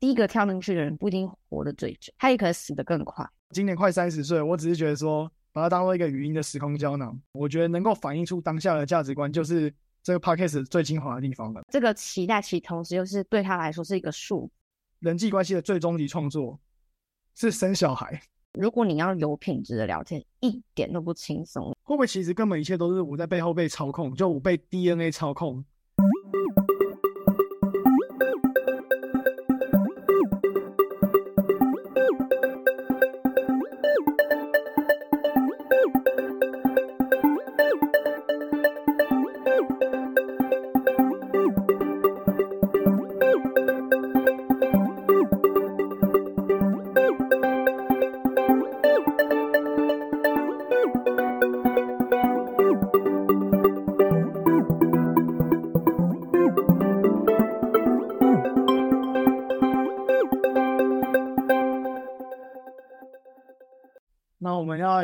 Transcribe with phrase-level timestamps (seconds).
[0.00, 3.24] 第一个跳进去的人不一定活得最久，他也可能死得更快。
[3.50, 11.60] 今年快三十岁，我只是觉得说，把它当做一个语音的时空胶囊，我觉得能够反映出当下的价值观，就是这个 podcast 最精华的地方了。
[11.70, 14.50] 这个期待其同时又是对他来说是一个数
[15.00, 16.58] 人际关系的最终极创作
[17.34, 18.22] 是生小孩，
[18.54, 21.76] 如果你要有品质的聊天，一点都不轻松。
[21.82, 25.62] 会不会其实根本一切都是我在背后被操控，就我被 DNA 操控？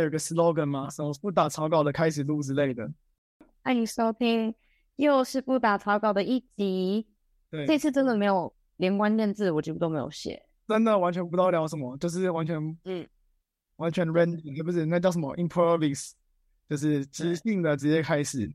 [0.06, 0.88] 有个 slogan 吗？
[0.88, 2.88] 什么不打草稿的开始录之类的？
[3.64, 4.54] 欢迎收听，
[4.94, 7.04] 又是不打草稿的一集。
[7.50, 10.40] 对，这次真的没有连关键字，我几乎都没有写。
[10.68, 13.06] 真的完全不知道聊什么，就是完全嗯，
[13.76, 16.12] 完全 random，不是那叫什么 improvise，
[16.68, 18.48] 就是即兴的直接开始。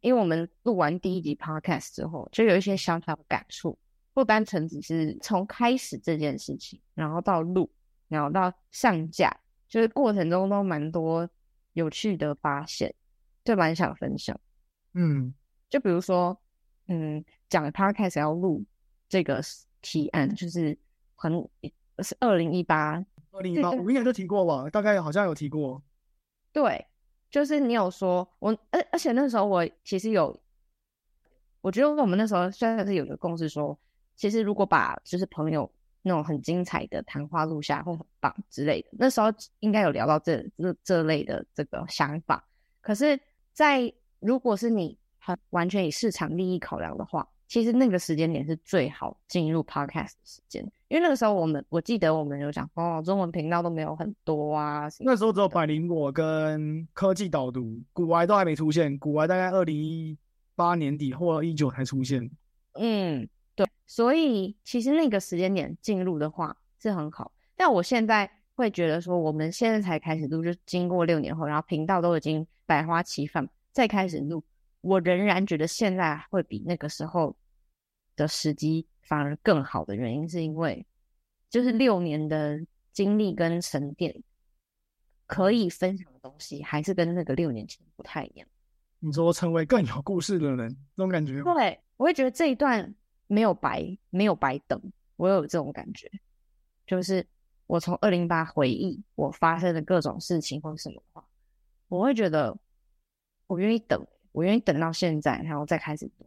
[0.00, 3.78] 因为我们录完第一集 podcast 之后，就有一些小小的感触，
[4.14, 7.70] 不单纯只是从开始这件事情，然后到录，
[8.08, 9.34] 然后到上架，
[9.74, 11.28] 就是过程中都蛮多
[11.72, 12.94] 有趣的发现，
[13.44, 14.38] 就蛮想分享。
[14.92, 15.34] 嗯，
[15.68, 16.40] 就比如说，
[16.86, 18.64] 嗯，讲 podcast 要录
[19.08, 19.42] 这个
[19.82, 20.78] 提案，就是
[21.16, 21.32] 很
[22.04, 25.82] 是二零一八，二零一八，我应该就提过吧，大概好像有提过。
[26.52, 26.86] 对，
[27.28, 30.40] 就是你有说，我而而且那时候我其实有，
[31.62, 33.76] 我觉得我们那时候虽然是有个共识说，
[34.14, 35.68] 其实如果把就是朋友
[36.06, 42.46] 那种很精彩的谈话录下来会很棒之类的，那时候应该有聊到这这这类的这个想法。
[42.82, 43.18] 可是，
[43.52, 60.16] 在如果是你很完全以市场利益考量的话，其实那个时间点是最好进入 podcast 的时间，因为那个时候我们我记得我们有讲哦，中文频道都没有很多啊，那时候只有百灵果跟科技导读，古玩都还没出现，古玩大概二零一
[60.54, 62.30] 八年底或一九才出现。
[62.74, 63.28] 嗯，对，
[63.86, 74.42] 所以其实那个时间点进入的话是很好，但我现在会觉得说，我们现在才开始录，就经过六年后，然后频道都已经百花齐放，再开始录，
[74.80, 77.36] 我仍然觉得现在会比那个时候
[78.16, 80.86] 的时机反而更好的原因，是因为
[81.50, 82.58] 就是六年的
[82.92, 84.22] 经历跟沉淀，
[85.26, 88.48] 可以分享的东西还是跟那个六年前不太一样。
[89.00, 92.94] 你说成为更有故事的人，那种感觉，对，我会觉得这一段
[93.34, 94.80] 没有白没有白等，
[95.16, 96.08] 我有这种感觉，
[96.86, 97.26] 就是
[97.66, 101.26] 我从二零八回忆我发生的各种事情或者什么话，
[101.88, 102.56] 我会觉得
[103.48, 106.24] 我愿意等，我愿意等到现在，然后再开始读。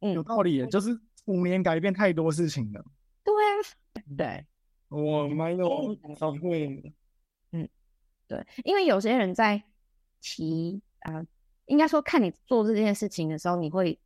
[0.00, 2.84] 嗯，有道理耶，就是五年改变太多事情了。
[3.22, 4.46] 对啊，对
[4.88, 7.70] 我蛮有体会的。
[8.26, 9.62] 对，因为有些人在
[10.20, 11.24] 提啊、
[11.66, 13.96] 应该说看你做这件事情的时候，你会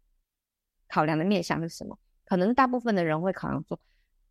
[0.87, 1.99] 考量的面向是什么？
[2.31, 3.77] 可能大部分的人会考量说，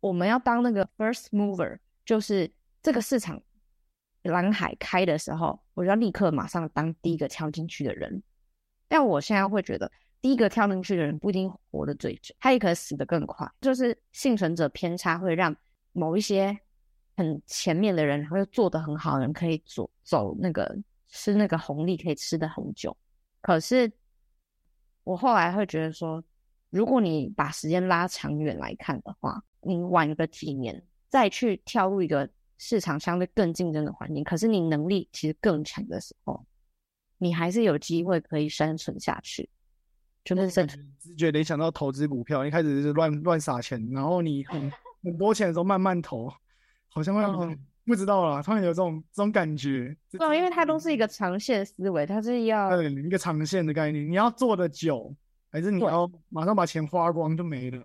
[0.00, 2.50] 我们要当那个 first mover，就是
[2.82, 3.38] 这个市场
[4.22, 8.22] 蓝海开的时候，我就要立刻马上当第一个跳进去的人。
[8.88, 13.46] 但我现在会觉得，第一个跳进去的人不一定活得最久，他也可能死得更快。
[13.60, 15.54] 就是幸存者偏差会让
[15.92, 16.58] 某一些
[17.18, 20.74] 很前面的人，然后又做得很好的人，可以走走那个
[21.08, 22.96] 吃那个红利，可以吃的很久。
[23.42, 23.92] 可是
[25.04, 26.24] 我后来会觉得说，
[26.70, 36.44] 如果你把时间拉长远来看的话，你晚个几年再去跳入一个市场相对更竞争的环境，可是你能力其实更强的时候，
[37.18, 39.48] 你还是有机会可以生存下去。
[40.22, 44.70] 就是生存，直觉联想到投资股票，一开始是乱乱撒钱，然后你很
[45.02, 46.30] 很多钱的时候慢慢投，
[46.88, 49.96] 好像会、嗯不知道啦，突然有这种这种感觉。
[50.12, 55.12] 对啊，因为它都是一个长线思维，它是要对一个长线的概念，你要做的久，
[55.50, 57.84] 还是你对要马上把钱花光就没了？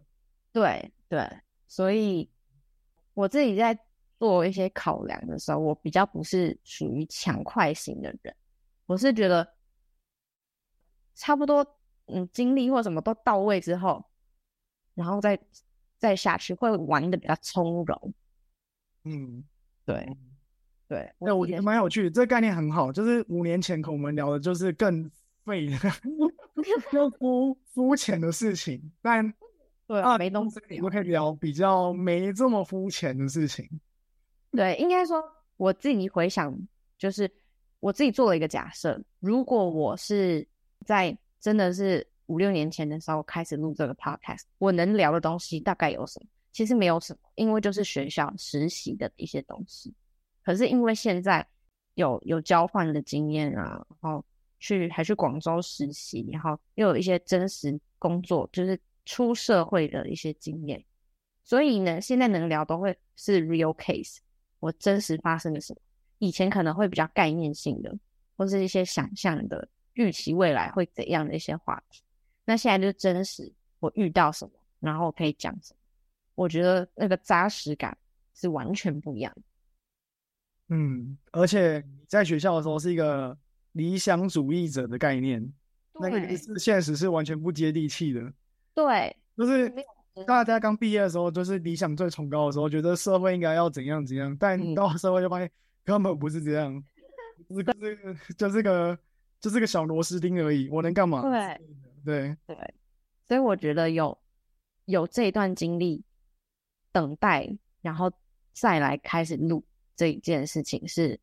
[0.52, 1.28] 对对，
[1.68, 2.30] 所以
[3.14, 3.78] 我自己在
[4.18, 8.36] 做一些考量的时候，我比较不是属于抢快型的人，
[8.86, 9.56] 我是觉得
[11.16, 11.66] 差不多，
[12.06, 14.06] 嗯，精力或什么都到位之后，
[14.94, 15.40] 然后再
[15.98, 18.14] 再下去，会玩的比较从容。
[19.04, 19.44] 嗯，
[19.86, 20.18] 对
[20.88, 22.92] 对，那我觉得蛮有趣的，这个概念很好。
[22.92, 25.10] 就是五年前跟我们聊的就是更
[25.44, 25.68] 废
[26.76, 29.34] 的、更肤肤浅的事情，但
[29.88, 30.84] 对啊，没东西聊。
[30.84, 33.70] 我可以聊比较没这么肤浅的事情。
[34.52, 35.24] 对，应该说
[35.58, 36.58] 我自己回想，
[36.98, 37.30] 就是
[37.80, 40.48] 我自己做了一个假设：如果我是
[40.86, 46.28] 在真的是五六年前的时候开始录这个 podcast，我能聊的东西大概有什么？
[46.52, 49.94] 其实没有什么，因为就是学校实习的一些东西。
[50.44, 51.46] 可是因为现在
[51.96, 54.24] 有有交换的经验啊，然后
[54.66, 60.84] 去还去广州实习，然后又有一些真实工作，就是出社会的一些经验，
[61.44, 64.18] 所以呢，现在能聊都会是 real case，
[64.60, 65.80] 我真实发生的什么。
[66.18, 67.96] 以前可能会比较概念性的，
[68.36, 72.02] 或是一些想象的、预期未来会怎样的一些话题。
[72.46, 75.80] 那现在就是真实，我遇到什么，然后我可以讲什么。
[76.34, 77.96] 我觉得那个扎实感
[78.34, 79.42] 是完全不一样的。
[80.70, 83.38] 嗯，而且在学校的时候是一个
[83.76, 85.42] 理想主义者的概念，
[86.02, 88.22] 那个是现实是完全不接地气的。
[88.74, 89.72] 对，就是
[90.28, 95.50] 大家刚毕业的时候，就是理想最崇高的时候，觉得社会应该要怎样怎样，但到社会就发现
[95.86, 96.84] 根本不是这样，
[97.50, 99.00] 这个这个就是个
[99.40, 101.22] 就是个小螺丝钉而已，我能干嘛？
[101.22, 101.62] 对
[102.04, 102.74] 对对，
[103.28, 104.18] 所以我觉得有
[104.86, 106.04] 有这一段经历。
[106.92, 107.46] 等待，
[107.82, 108.10] 然后
[108.54, 109.62] 再来开始录
[109.98, 111.20] 这一件事情，是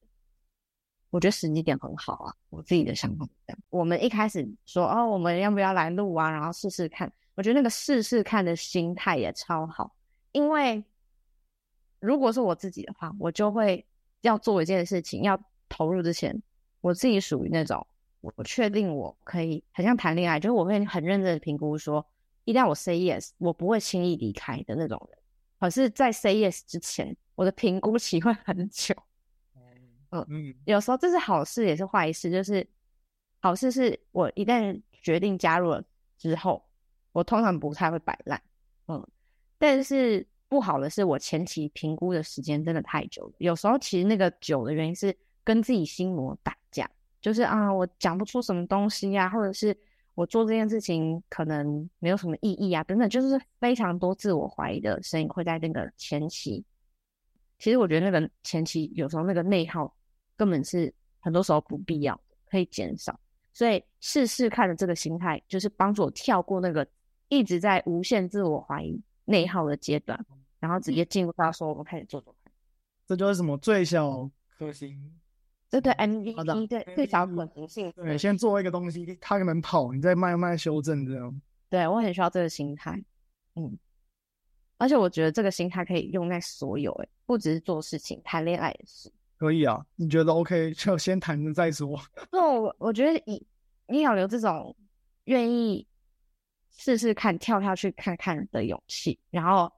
[1.13, 2.35] 我觉得时机点很好啊。
[2.49, 3.59] 我自己的想法这样。
[3.71, 6.29] 我们一开始说哦，我们要不要来录啊？
[6.31, 7.13] 然后试试看。
[7.35, 9.95] 我觉得那个试试看的心态也超好，
[10.33, 10.83] 因为
[12.01, 13.87] 如果是我自己的话，我就会
[14.21, 15.39] 要做一件事情，要
[15.69, 16.43] 投入之前，
[16.81, 17.87] 我自己属于那种
[18.21, 22.05] 我确定我可以很像谈恋爱，就是我会很认真的评估说，
[22.45, 25.19] 一定要我 say yes，我不会轻易离开的那种人。
[25.59, 28.95] 可是，在 say yes 之前，我的评估期会很久。
[30.13, 32.31] 嗯嗯，有时候这是好事，也是坏事。
[32.31, 32.67] 就是
[33.41, 35.85] 好事是我一旦决定加入了
[36.17, 36.65] 之后，
[37.13, 38.41] 我通常不太会摆烂。
[38.87, 39.07] 嗯，
[39.59, 43.33] 但是不好的是我前期评估的时间真的太久了。
[43.39, 46.89] 有时候其实那个久的原因是跟自己心魔打架，
[47.21, 49.77] 就是啊，我讲不出什么东西呀，或者是。
[50.15, 56.63] 我做这件事情可能没有什么意义啊，等等，就是非常多自我怀疑的声音会在那个前期。
[57.59, 59.91] 其实我觉得那个前期有时候那个内耗
[60.43, 63.17] 根本是很多时候不必要的，可以减少。
[63.53, 66.85] 所以试试看的这个心态，就是帮助我跳过那个
[67.29, 70.19] 一直在无限自我怀疑内耗的阶段，
[70.59, 72.53] 然后直接进入到说我们开始做做看。
[73.07, 74.29] 这就是什么最小
[74.59, 74.99] 可行。
[75.69, 77.93] 这对，MVP 对最小可行性。
[77.93, 81.41] 对，先做一个东西，它能跑，你再慢慢修正这样。
[81.71, 83.01] 对我很需要这个心态，
[83.55, 83.79] 嗯，
[84.79, 89.13] 而且我觉得这个心态可以用在所有，哎，不只是做事情，谈恋爱也是。
[89.43, 92.01] 可以啊，你觉得 OK 就先谈着再说。
[92.31, 93.45] 那我我觉得你
[93.89, 94.77] 你要留这种
[95.25, 95.85] 愿意
[96.71, 99.73] 试试看、跳下去看看的勇气，然后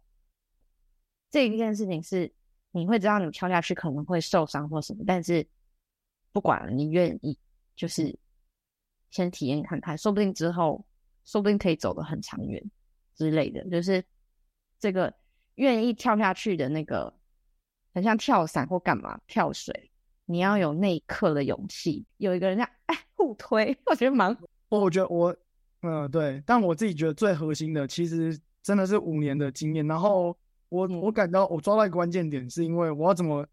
[1.30, 2.30] 这一件事情是
[2.72, 5.46] 你会知道你跳下去可能会受伤或什么，但是。
[6.32, 7.38] 不管了，你愿意
[7.76, 8.18] 就是
[9.12, 10.84] 先体验看看，说不定之后，
[11.24, 12.60] 说不定可以走得很长远
[13.14, 13.64] 之类的。
[13.70, 14.04] 就是
[14.80, 15.14] 这个
[15.54, 17.14] 愿意跳下去的那个，
[17.94, 19.90] 很像跳伞或干嘛跳水，
[20.26, 24.36] 你要有那一刻的勇气，有一个人在哎互推， 我觉得蛮……
[24.68, 25.34] 我觉得我
[25.82, 29.86] 嗯对，但我自己觉得最核心的其实真的是五年的经验。
[29.86, 30.36] 然后
[30.68, 33.46] 我我感到我抓到一个关键点，是因为我要怎么。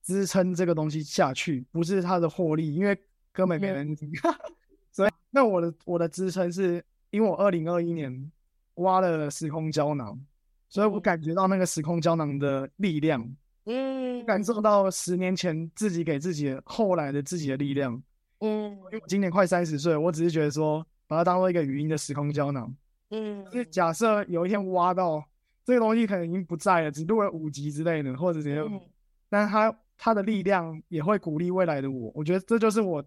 [0.00, 2.98] 支撑这个东西下去，不是它的获利，因为
[3.30, 4.10] 根本没人听。
[4.90, 8.32] 所以，那我的我的支撑是因为我二零二一年
[8.76, 10.18] 挖了时空胶囊，
[10.66, 13.22] 所以我感觉到那个时空胶囊的力量，
[13.68, 18.02] 嗯，感受到十年前自己给自己后来的自己的力量，
[18.40, 22.74] 嗯，因为我今年快三十岁，我只是觉得说把它当做一个语音的时空胶囊，
[23.10, 25.22] 嗯，就假设有一天挖到
[25.64, 28.80] 这个东西可能已经不在了，只录了五集之类的，或者怎样，
[29.28, 29.78] 但它它。
[30.00, 33.04] 他的力量也会鼓励未来的我，我觉得这就是我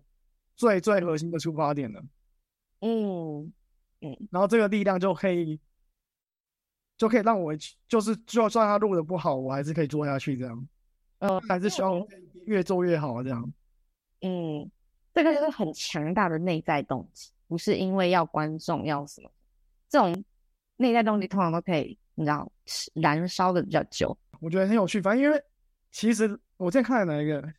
[0.58, 2.04] 最最核心的出发点了。
[2.82, 3.50] 嗯。
[4.02, 5.58] 嗯，然后这个力量就可以
[7.02, 7.52] 就可以让我
[7.88, 10.68] 就是就算他录的不好，我还是可以做下去这样。
[11.18, 12.00] 呃，还是希望
[12.46, 13.54] 越做越好这样。
[14.22, 14.70] 嗯，
[15.12, 19.32] 这个就是很强大的内在动机，不是因为要观众要什么，
[19.90, 20.24] 这种
[20.78, 22.52] 内在动机通常都可以你知道
[22.94, 24.16] 燃烧的比较久。
[24.40, 25.44] 我觉得很有趣，反正因为
[25.90, 26.40] 其实。
[26.58, 27.52] 我在看了哪一个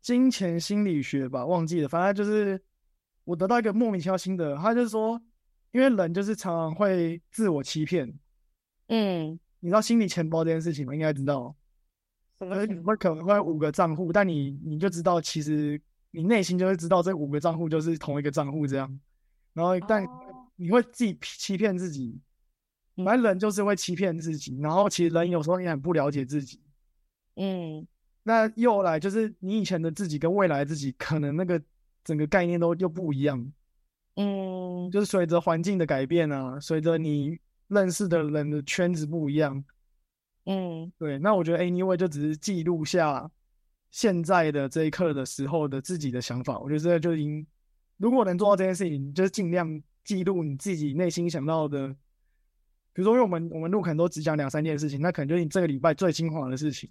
[0.00, 1.88] 金钱心理学吧，忘记了。
[1.88, 2.62] 反正就是
[3.24, 5.20] 我得到一个莫名其妙心得，他就是说，
[5.72, 8.08] 因为人就是常常会自我欺骗。
[8.88, 10.94] 嗯，你知道心理钱包这件事情吗？
[10.94, 11.54] 应该知道。
[12.38, 12.66] 什么？
[12.66, 19.00] 你会可能会五个账户，但你你就知道，其实你内心就会知道这五个账户就是同一个账户这样。
[19.54, 20.06] 然后，但
[20.56, 22.20] 你会自己欺骗自己，
[22.96, 26.60] 反正人就是会欺骗自己，然后其实人有时候也很不了解自己。
[27.36, 27.86] 嗯
[28.22, 31.62] 那又来就是你以前的自己跟未来自己，可能那个
[32.04, 33.52] 整个概念都又不一样。
[34.16, 39.64] 嗯就是随着环境的改变啊，随着你认识的人的圈子不一样，
[40.44, 40.92] 嗯。
[40.98, 43.30] 对，那我觉得 anyway 就只是记录下
[43.90, 47.46] 现在的这一刻的时候的自己的想法，我觉得这个就已经，
[47.96, 51.88] 如果能做到这件事情，就是尽量记录你自己内心想到的，
[52.92, 56.90] 比如说，因为我们我们录可能都只讲两三件事情，那可能就是你这个礼拜最精华的事情，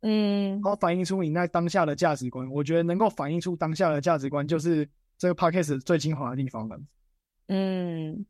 [0.00, 0.50] 嗯。
[0.54, 2.50] 然后反映出你那当下的价值观。
[2.50, 6.80] 我觉得能够反映出当下的价值观，就是这个 podcast 最精华的地方了。
[7.48, 8.24] 嗯，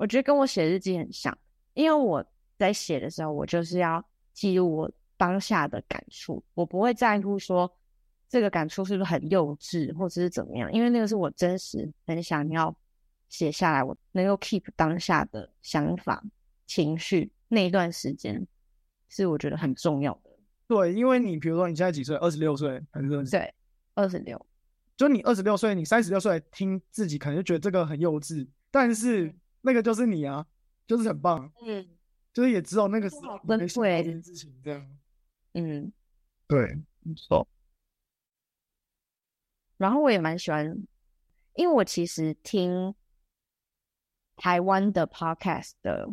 [0.00, 1.36] 我觉得跟我写日记很像，
[1.74, 2.24] 因为我
[2.56, 4.02] 在写的时候，我就是要
[4.32, 7.70] 记录我当下的感触，我不会在乎说
[8.26, 12.74] 这个感触是不是很幼稚或者是怎么样，因为那个是我真实很想要
[13.28, 16.24] 写下来，我能够 keep 当下的想法、
[16.66, 18.46] 情绪那一段时间，
[19.10, 20.30] 是我觉得很重要的。
[20.66, 22.16] 对，因为你比如说你现在几岁？
[22.16, 23.30] 二十六岁还是二十？
[23.32, 23.54] 对，
[23.92, 24.46] 二十六，
[24.96, 30.46] 就你二十六岁，你三十六岁听自己，可能就觉得这个很幼稚，但是那个就是你啊，
[30.86, 31.88] 就是很棒，嗯
[32.32, 34.98] 就是也只有那个时候好你会想到珍贵这件事情这样。
[35.54, 35.92] 嗯。
[36.46, 37.46] 对，没错。
[39.76, 40.66] 然后我也蛮喜欢，
[41.54, 42.94] 因为我其实听
[44.36, 46.08] 台湾的 podcast 的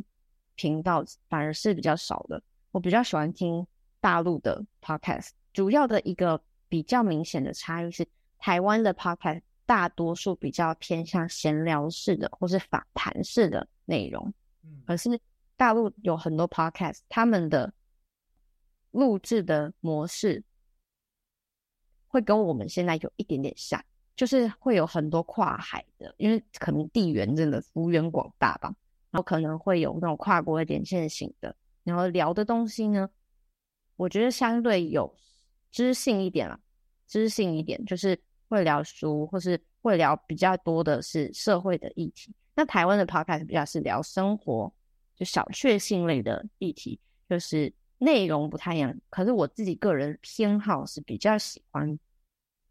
[0.56, 3.66] 频道反而是比较少的，我比较喜欢听
[4.00, 5.30] 大陆的 podcast。
[5.54, 14.34] 主要的一个比较明显的差异是，台湾的 podcast 大多数比较偏向闲聊式的或是访谈式的内容，
[14.64, 14.82] 嗯。
[14.88, 15.20] 可是
[15.56, 17.72] 大陆有很多 podcast，他们的
[18.92, 20.44] 录制的模式
[22.08, 23.84] 会跟我们现在有一点点像，
[24.16, 28.74] 就是会有很多跨海的，因为可能地缘真的幅员广大吧，
[29.12, 33.10] 然后可能会有那种跨国的连线型的，然后聊的东西呢，
[33.98, 35.14] 我觉得相对有
[35.70, 36.58] 知性一点啦，
[37.06, 38.18] 知性一点，就是
[38.50, 42.34] 会聊书，或是会聊比较多的是社会的议题。
[42.56, 44.74] 那台湾的 podcast 比较是聊生活，
[45.16, 47.00] 就小确幸类的议题，
[47.30, 48.96] 就是内容不太一样。
[49.10, 52.00] 可是我自己个人偏好是比较喜欢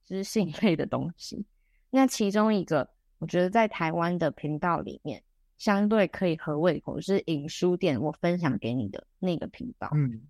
[0.05, 1.45] 知性类的东西。
[1.91, 5.23] 那其中一个，我觉得在台湾的频道里面，
[5.57, 9.89] 相对可以合胃口，是影书店我分享给你的那个频道。
[9.95, 10.23] 嗯，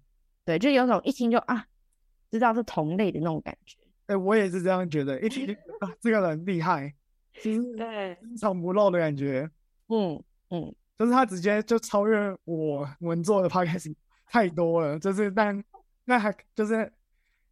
[0.45, 1.67] 对，就有种一听就啊，
[2.31, 3.79] 知道是同类的那种感觉。
[4.07, 6.93] 哎、我也是这样觉得，一听啊，这个人厉害，
[7.43, 9.51] 就是 对，深藏不露的感觉，
[9.89, 13.95] 嗯嗯就是他直接就超越我我们做的 podcast
[14.27, 15.63] 太多了，就是但
[16.05, 16.91] 那还就是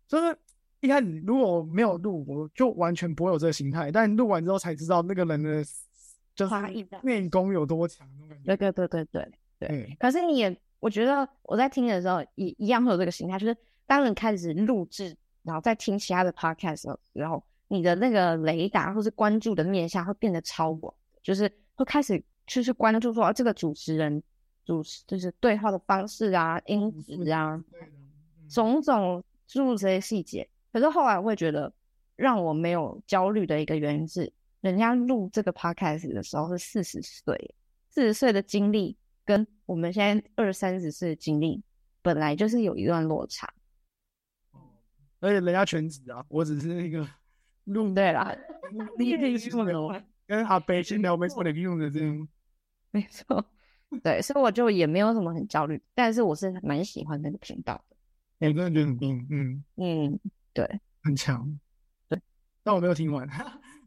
[0.08, 0.36] 就是
[0.80, 5.64] 一开始如果没有录，我就完全不会有这个心态，但录完之后才知道那个人的
[6.34, 6.54] 就是
[7.02, 8.08] 内功有多强。
[8.44, 9.32] 对对对对对。
[9.56, 13.56] 对，可是你也，我觉得我在听的时候也一样会有这个心态，就是
[13.86, 24.22] 当你开始录制，然后再听其他的 podcast 的时候，你的那个雷达或是关注的面向会变得超广，就是会开始就是关注说、啊、这个主持人
[24.64, 30.48] 主持就是对话的方式啊、音质啊，嗯种种诸如这些细节。
[30.72, 31.72] 可是后来我会觉得，
[32.16, 37.54] 让我没有焦虑的一个原因是，人家录这个 podcast 的时候是四十岁，
[37.90, 41.62] 四十岁的经历跟我们现在二三十岁的经历
[42.02, 43.52] 本来就是有一段落差。
[45.24, 47.06] 而且人家全职啊，我只是那个
[47.64, 48.36] 录对啦，
[48.98, 52.28] 你也可以用用的，跟阿北闲聊没错的用的这样。
[52.92, 53.44] 没错，
[54.02, 57.96] 对，所以我就也没有什么很焦虑，但是我是蛮喜欢那个频道的。
[58.46, 60.20] 我真的觉得很棒，嗯，嗯，
[60.52, 61.58] 对，很强。
[62.08, 62.20] 对，
[62.62, 63.26] 但我没有听完，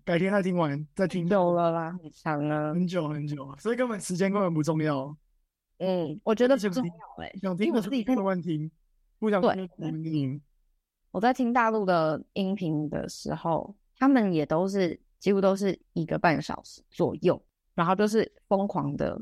[0.03, 1.27] 改天再听完再听。
[1.27, 2.73] 有了啦，很强啊。
[2.73, 5.15] 很久很久，所以根本时间根本不重要。
[5.77, 8.71] 嗯，我觉得想不重听要哎、想听我自己在慢慢听，
[9.19, 10.41] 不想对听我们听。
[11.17, 17.43] 我在听大陆的音频的时候，他们也都是几乎都是一个半小时左右，
[17.73, 19.19] 然后就是疯狂的，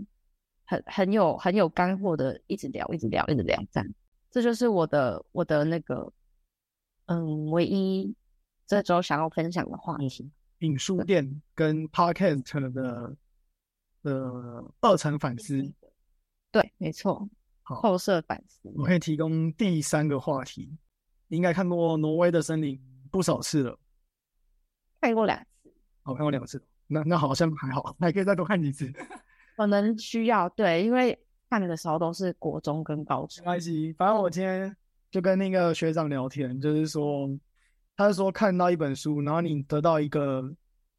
[0.66, 3.90] 很很有很有干货的，一直聊，一直聊，一直聊，这样。
[4.30, 6.12] 这就是我的我的那个，
[7.06, 8.14] 嗯，唯一
[8.68, 10.30] 这周想要分享的话题。
[10.60, 13.16] 影书店跟 podcast 的
[14.04, 15.72] 的二层反思，
[16.52, 17.30] 对，没错，
[17.64, 18.70] 后设反思。
[18.76, 20.78] 我可以提供第三个话题。
[21.28, 22.76] 你应该看过《挪威的森林》
[23.12, 23.80] 不少次了，
[25.02, 28.92] 看过两次，我看过两次，那那好像还好，还可以再多看几次。
[29.56, 31.18] 可能需要对，因为
[31.50, 33.46] 看的时候都是国中跟高中没。
[33.46, 34.76] 关系，反正我今天
[35.10, 37.30] 就跟那个学长聊天，就是说，
[37.96, 40.54] 他是说看到一本书，然后你得到一个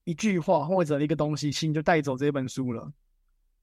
[0.05, 2.91] 一句话或者一个东西，其实你就带走这本书了。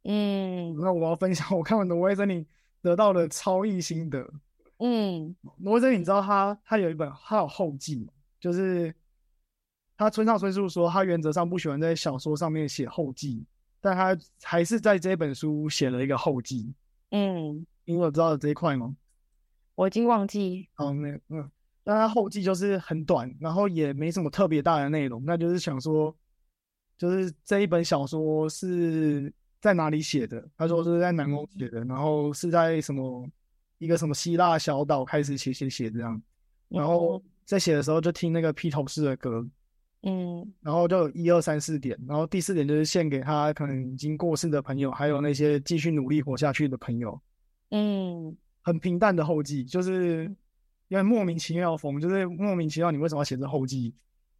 [0.03, 2.45] 嗯那我要分享我看完挪威森林
[2.81, 4.29] 得到的超异心得。
[4.79, 8.93] 嗯挪威森林，你知道他他有一本他有后记，就是
[9.97, 13.45] 他村上春树说他原则上不喜欢在小说上面写后记，
[13.79, 16.73] 但他还是在这本书写了一个后记。
[17.11, 18.95] 嗯，你有知道这一块吗？
[19.75, 21.49] 我已经忘记，好，那嗯，
[21.83, 26.15] 但他后记就是很短，然后也没什么特别大的内容，那就是想说，
[26.97, 30.47] 就是这一本小说是在哪里写的？
[30.57, 33.27] 他说是在南宫写的，然后是在什么
[33.83, 36.21] 一个什么希腊小岛开始写写写这样，
[36.69, 39.45] 然后在写的时候就听那个披头士的歌，
[40.03, 47.19] 嗯然后就有一二三四点，然后第四点就是献给他可能已经过世的朋友，还有那些继续努力活下去的朋友。
[47.71, 50.23] 嗯很平淡的后记，就是
[50.87, 53.93] 有点莫名其妙风，就是莫名其妙你为什么要写这后记？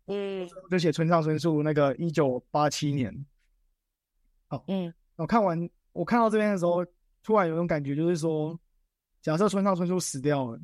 [0.08, 3.26] 嗯就写村上春树那个一九八七年。
[4.48, 6.86] 好嗯我看完我看到这边的时候，
[7.24, 8.60] 突然有种感觉，就是说，
[9.24, 10.60] 假设村上春树死掉了，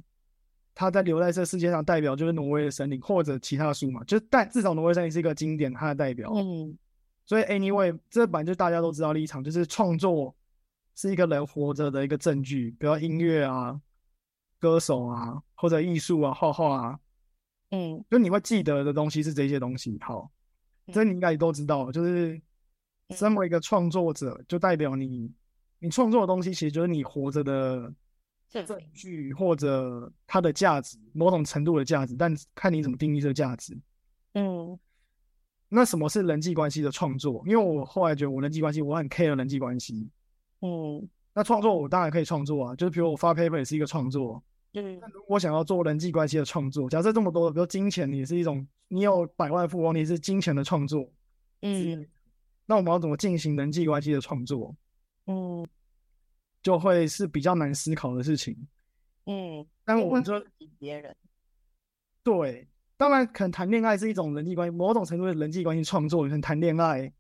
[0.76, 6.32] 他在留在这世界上代表就是挪威的森林或者其他的书嘛，就是但至少挪威森林是一个经典，它的代表。
[6.36, 6.78] 嗯
[7.26, 10.36] 所以 anyway，这本就大家都知道立场，就是创作
[10.96, 13.80] 是一个人活着的一个证据，比如音乐啊、
[14.60, 17.00] 歌手啊，或者艺术啊、画画啊，
[17.70, 19.96] 嗯就你会记得的东西是这些东西。
[20.02, 20.28] 好，
[20.92, 22.42] 这你应该也都知道，就是
[23.12, 25.32] 身为一个创作者，就代表你
[25.78, 27.94] 你创作的东西其实就是你活着的这
[28.50, 33.78] 证据或者它的价值，某种程度的价值，但看你怎么定义这个价值。
[34.34, 34.78] 嗯
[35.72, 37.44] 那什么是人际关系的创作？
[37.46, 40.10] 因为我后来觉得我人际关系，我很 care 人际关系。
[40.62, 44.44] 嗯那创作我当然可以创作啊，就是比如我发 paper 也是一个创作。
[44.74, 51.08] 嗯如果我想要做人际关系的创作，假设这么多，比如金钱也是一种，你有百万富翁，你是金钱的创作。
[51.62, 52.08] 嗯
[52.66, 54.76] 那我们要怎么进行人际关系的创作，
[55.28, 55.66] 嗯
[56.62, 58.56] 就会是比较难思考的事情。
[59.26, 60.44] 嗯，但我们就
[60.80, 61.16] 别人，
[62.24, 67.12] 对，当然可能谈恋爱是一种人际关系，某种程度的人际关系创作，可能谈恋爱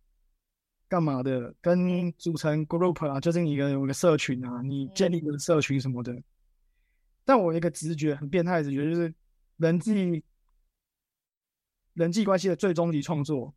[0.87, 6.19] 干嘛的，跟组成 group 啊，就是你一个有个社群啊，你建立一个社群什么的。
[7.23, 9.13] 但我一个直觉，很变态的直觉，就是
[9.57, 10.23] 人际
[11.93, 13.53] 人际关系的最终极创作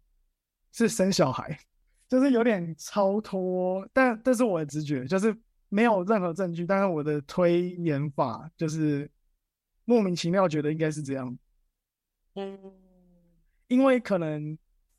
[0.73, 1.59] 是生小孩，
[2.07, 5.35] 就是有点超脱，但这是我的直觉，就是
[5.73, 9.11] 没有任何证据，但是我的推演法就是
[9.87, 11.39] 莫名其妙觉得应该是这样。
[12.35, 12.59] 嗯。
[13.69, 14.59] 因为可能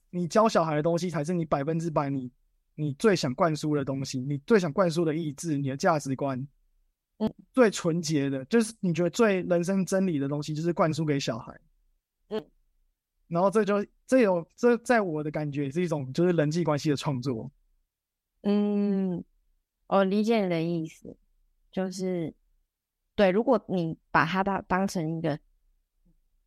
[0.10, 2.32] 你教小孩的东西才是你百分之百你
[2.74, 6.48] 你最想灌输的东西，你最想灌输的意志，你的价值观，
[7.20, 11.56] 嗯，最纯洁的，就是你觉得最人生真理的东西，就是灌输给小孩，
[12.30, 12.44] 嗯，
[13.28, 17.52] 然后这就这有这在我的感觉也是一种就是人际关系的创作，
[18.42, 19.24] 嗯，
[19.88, 21.15] 我理解你的意思，
[21.72, 22.34] 就是
[23.15, 25.39] 对，如果你把它当当成一个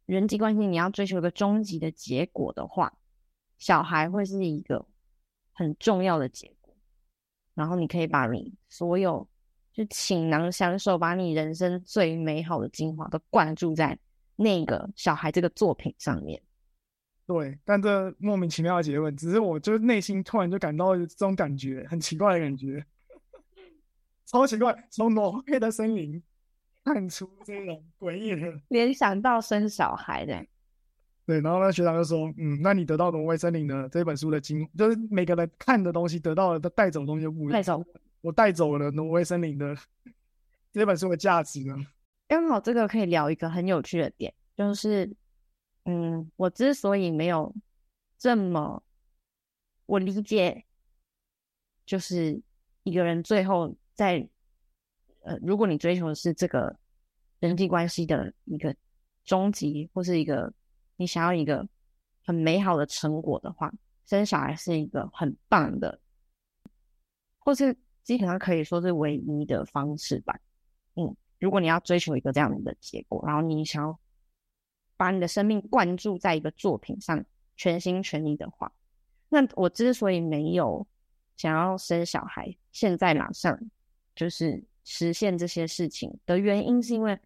[0.07, 2.93] 人际关系，你要追求一个终极的结果的话，
[3.59, 4.87] 小孩会是一个
[5.53, 6.75] 很重要的结果。
[7.55, 9.27] 然后你可以把你所有
[9.73, 13.99] 就倾囊相授，把你人生最美好的精华都灌注在
[14.35, 16.43] 那个小孩这个作品上面。
[17.27, 22.85] 对，但这莫名其妙的结论，只是我就是内心突然就感到这种感觉，很奇怪的感觉，
[24.27, 26.23] 超奇怪，从挪威的森林
[26.85, 28.61] 看出这种诡异的。
[28.69, 30.45] 联想到生小孩的，
[31.25, 37.53] 对，然后呢，学长就说，嗯，那你得到挪威森林的这本书的精，就是每个人看的东西得到的都带走的东西就不一样。
[37.53, 37.85] 带走
[38.21, 39.77] 我带走了挪威森林的
[40.73, 41.77] 这本书的价值呢？
[42.27, 45.15] 刚好这个可以聊一个很有趣的点，就是，
[45.85, 47.55] 嗯，我之所以没有
[48.19, 48.83] 这么，
[49.87, 50.65] 我理解，
[51.85, 52.43] 就是
[52.83, 54.29] 一个人最后在，
[55.23, 56.79] 呃，如果你追求的是这个
[57.41, 58.77] 人际关系的一个
[59.25, 60.53] 终极，或是一个
[60.97, 61.67] 你想要一个
[62.25, 63.73] 很美好的成果的话，
[64.05, 65.99] 生小孩是一个很棒的，
[67.39, 70.39] 或是基本上可以说是唯一的方式吧。
[70.95, 73.99] 嗯，如果你要追求一个这样的结果，然后你想要
[74.97, 77.25] 把你的生命灌注在一个作品上，
[77.57, 78.71] 全心全意的话，
[79.31, 80.87] 那我之所以没有
[81.37, 83.59] 想要生小孩，现在马上
[84.17, 87.17] 就是实现这些事情的原因，是因为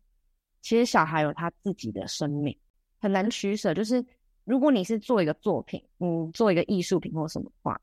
[0.60, 2.54] 其实小孩有他自己的生命，
[3.00, 3.72] 很难取舍。
[3.72, 4.04] 就是
[4.44, 7.80] 如果你是做一个作品，嗯，做一个艺术品或什么的话，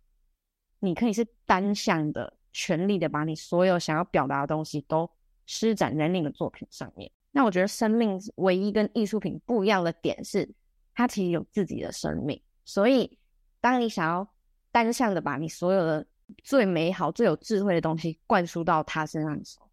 [0.80, 5.10] 你可以是单向的、全力的把你所有想要表达的东西都
[5.46, 7.10] 施展在那个作品上面。
[7.32, 10.48] 那我觉得生命唯一跟艺术品不一样的点是，
[10.94, 12.42] 它其实有自己的生命。
[12.66, 13.18] 所以，
[13.62, 14.28] 当你想要
[14.72, 16.06] 单向的把你所有的
[16.44, 19.70] 最美好、最有智慧的东西灌输到他身上的时候，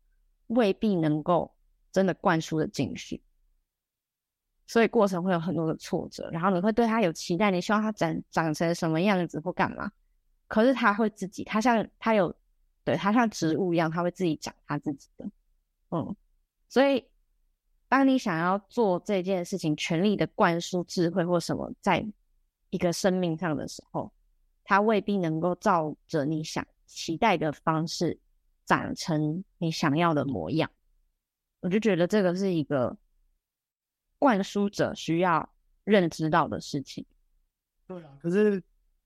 [0.48, 1.54] 未必能够
[1.92, 3.22] 真的灌输的进去。
[4.66, 9.92] 所以过程会有很多的挫折，然后你会对他有期待，你希望他长长成什么样子或干嘛？
[10.48, 12.34] 可是他会自己，他像他有，
[12.82, 15.28] 对他像植物一样，他会自己长他自己的。
[15.90, 16.16] 嗯，
[16.68, 17.04] 所以
[17.88, 22.06] 当你想要做这件事情，全力的灌输智慧或什么，在
[22.70, 24.10] 一个生命上的时候，
[24.64, 28.18] 他未必能够照着你想期待的方式
[28.66, 30.68] 长成你想要的模样。
[31.60, 32.96] 我就觉得这个是一个。
[34.16, 35.46] 灌输者需要
[35.82, 37.04] 认知到的事情，
[37.86, 38.62] 对啊，可是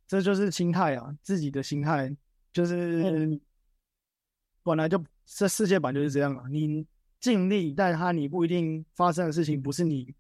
[0.07, 2.15] 这就是心态啊，自己的心态
[2.53, 3.41] 就是
[4.63, 6.45] 本来就这世界版就是这样啊。
[6.49, 6.87] 你
[7.19, 10.15] 尽力，但他你不一定发生的事情不是你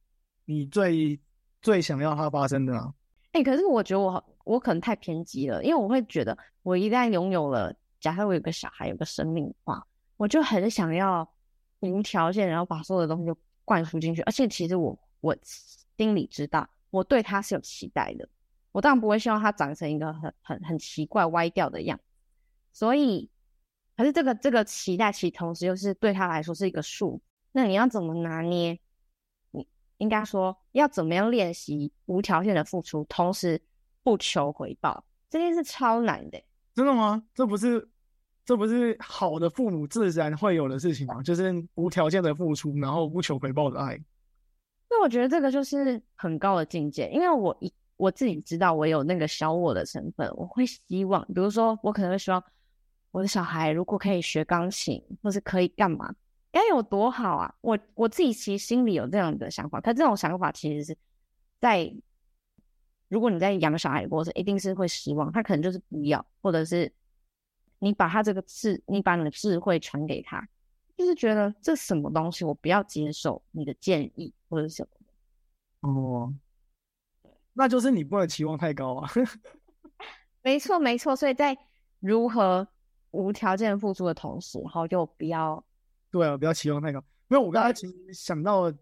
[0.46, 1.20] 你最
[1.62, 2.92] 最想要它发生的啊。
[3.32, 11.30] 哎，可是我觉得我我可能太偏激了，因为我会觉得我一旦拥有了，假设我有个小孩，有个生命的话，我就很想要
[11.80, 13.38] 无条件，然后把所有的东西都。
[13.68, 18.26] 灌输进去，而且其实我我心里知道，我对他是有期待的。
[18.72, 22.04] 我当然不会希望他长成一个很很很奇怪歪掉的样子。
[22.72, 23.28] 所以，
[23.94, 27.20] 可是这个这个期待，其同时又是对他来说是一个数。
[27.52, 28.80] 那你要怎么拿捏？
[29.50, 33.60] 你应该说要怎么样练习无条件的付出，同时
[34.02, 36.42] 不求回报，这件事超难的。
[36.74, 37.22] 真的吗？
[37.34, 37.88] 这不是？
[38.44, 41.22] 这不是好的父母自然会有的事情吗？
[41.22, 44.00] 就是无条件的付出，然后不求回报的爱。
[44.88, 52.42] 那我觉得这个就是很高的境界，因为我一我自己知道我有那个小我的成分，我会希望，比如说我可能会希望
[53.10, 56.14] 我的小孩如果可以学钢琴，或是可以干嘛，
[56.50, 57.54] 该有多好啊！
[57.60, 60.96] 我我自己其实心里有这样的想法，可这种想法其实是
[61.60, 61.94] 在
[63.08, 66.92] 如果你在养小孩的过程，一定是会失望，他可能就是不要，或者是。
[67.80, 70.44] 你把他这个智，你把你的智慧传给他，
[70.96, 75.88] 就是觉得这什么东西，我不要接受你的建议或者什么的。
[75.88, 76.34] 哦，
[77.52, 79.08] 那就是你不能期望太高啊。
[80.42, 81.14] 没错，没错。
[81.14, 81.56] 所以在
[82.00, 82.66] 如何
[83.12, 85.64] 无条件付出的同时，然后就不要
[86.10, 86.98] 对啊，不要期望太高。
[87.28, 88.72] 因为我刚才其实想到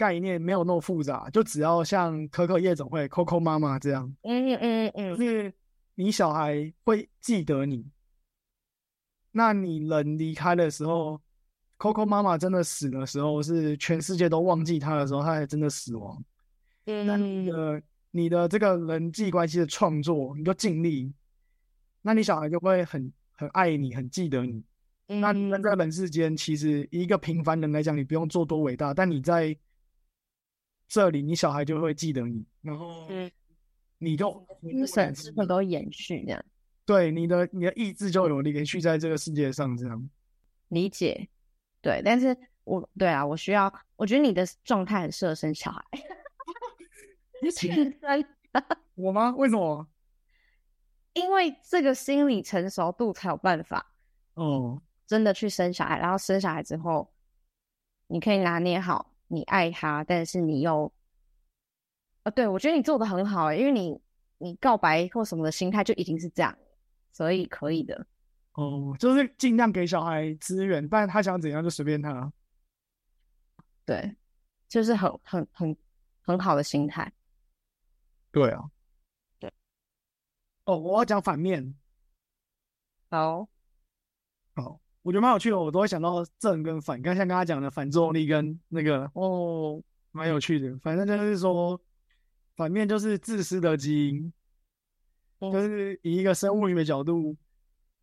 [0.00, 5.52] 概念没有那么复杂，就只要像可可夜总会、Coco 妈妈这样，嗯嗯嗯，就是
[5.94, 7.84] 你小孩会记得你。
[9.30, 11.20] 那你人离开的时候
[11.76, 16.24] ，Coco 妈妈真的死的时候，是全世界都忘记他的时候，他才真的死亡。
[16.86, 21.12] 嗯那你的你的这个人际关系的创作，你就尽力，
[22.00, 24.64] 那你小孩就会很很爱你，很记得你。
[25.06, 29.54] 那人在人世间，其实一个平凡人来讲，你不用做多伟大，但你在
[30.90, 33.08] 这里，你小孩就会记得你，然后
[33.98, 36.44] 你就精神之分都延续这样。
[36.84, 40.10] 对你的你的意志就有延续在这个世界上这样
[40.68, 41.28] 理解，
[41.80, 45.84] 对，但是我对啊，我需要，我觉得你的状态很适合生小孩。
[47.40, 47.94] 你 生
[48.96, 49.32] 我吗？
[49.36, 49.86] 为什么？
[51.12, 53.94] 因为这个心理成熟度才有办法
[54.34, 57.12] 哦，真的去生小孩，然后生小孩之后，
[58.08, 60.92] 你可以拿捏好你爱他，但是你又，
[62.24, 64.00] 呃，对我觉得你做的很好，因为你
[64.38, 66.58] 你告白或什么的心态就已经是这样。
[67.12, 68.06] 所以可以的，
[68.52, 72.32] 哦，就是尽量给小孩资源，不然他想怎样就随便他。
[73.84, 74.16] 对，
[74.68, 75.76] 就是很很很
[76.22, 77.12] 很好的心态。
[78.30, 78.70] 对啊，
[79.40, 79.52] 对。
[80.64, 81.74] 哦，我要讲反面。
[83.10, 83.48] 好，
[84.54, 90.78] 好，我觉得蛮有趣的，我都会想到正跟反，刚像刚刚讲的反作用力跟那个哦，蛮有趣的。
[90.78, 91.80] 反正就是说，
[92.54, 94.32] 反面就是自私的基因。
[95.40, 97.36] 就是以一个生物学的角度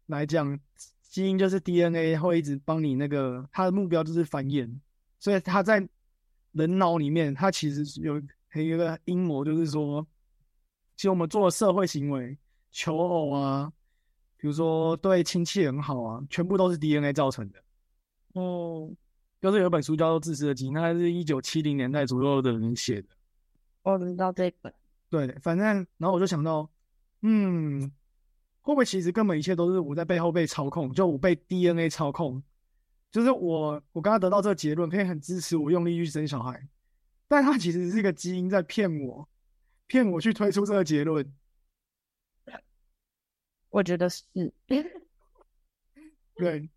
[0.07, 0.59] 来讲，
[1.01, 4.69] 基因就是 DNA 会一直帮你那个，它的目标就是繁衍，
[5.17, 5.87] 所以它在
[6.51, 10.05] 人脑里面，它其实有有一个阴谋，就是说，
[10.97, 12.37] 其实我们做社会行为，
[12.69, 13.71] 求偶啊，
[14.37, 17.59] 比如说对亲戚很好啊，全部都是 DNA 造成的。
[18.33, 18.89] 哦，
[19.41, 23.07] 就是有本书叫做《自私的基因》，它是一九七零年代左右的人写的。
[23.83, 24.73] 我知道这本。
[25.09, 25.65] 对，反正
[25.97, 26.69] 然后我就想到。
[27.23, 27.81] 嗯，
[28.61, 30.93] 会不会其实根本一切都是我在背后被操控？
[30.93, 32.41] 就我被 DNA 操控，
[33.11, 36.67] 就是我我刚刚得到这个结论，可以很支持我用力去生小孩，
[37.27, 39.27] 但它其实是一个基因在骗我，
[39.87, 41.25] 骗我去推出这个结论。
[43.77, 44.23] 我觉得是，
[46.35, 46.69] 对，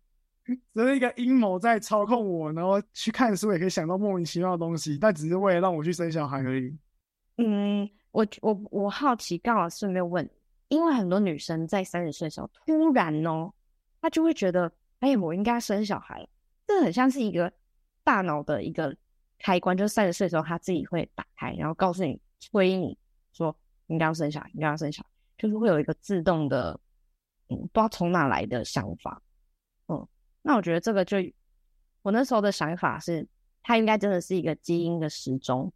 [0.73, 6.77] 只是一个阴谋在操控我，然后去看书也可以想到莫名其妙的东西，但只是为了让我去生小孩而已。
[7.37, 7.89] 嗯。
[8.11, 10.29] 我我我好奇，刚好顺便问，
[10.67, 13.53] 因为很多女生在三十岁的时候，突然哦，
[14.01, 16.27] 她就会觉得，哎，我应该生小孩了。
[16.67, 17.53] 这很像是一个
[18.03, 18.93] 大脑的一个
[19.39, 22.97] 开关，就是三十岁的时候，她自己会打开，然后告诉你，催你
[23.31, 23.55] 说
[23.87, 26.77] 应该要生小孩，应该要生小孩，就是会有一个自动的，
[27.51, 29.21] 嗯，不知道从哪来的想法。
[29.87, 30.07] 嗯，
[30.41, 31.17] 那我觉得这个就，
[32.01, 33.27] 我那时候的想法是，
[33.61, 35.71] 它应该真的是一个基因的时钟，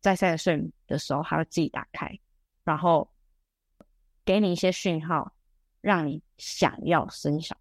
[0.00, 2.18] 在三十岁的时候，它会自己打开，
[2.64, 3.10] 然后。
[4.26, 5.34] 给你一些讯号，
[5.82, 7.60] 让你想要生小孩，